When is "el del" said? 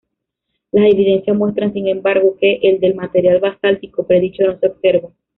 2.63-2.95